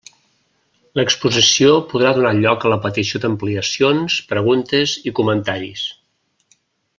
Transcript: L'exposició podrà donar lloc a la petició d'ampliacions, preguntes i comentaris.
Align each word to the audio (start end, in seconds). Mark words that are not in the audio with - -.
L'exposició 0.99 1.75
podrà 1.91 2.13
donar 2.19 2.31
lloc 2.39 2.65
a 2.65 2.71
la 2.73 2.79
petició 2.85 3.21
d'ampliacions, 3.27 4.17
preguntes 4.33 4.97
i 5.11 5.15
comentaris. 5.21 5.85